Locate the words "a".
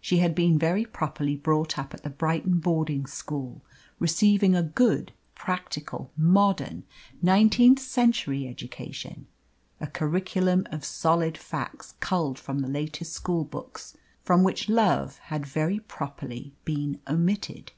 4.56-4.62, 9.80-9.86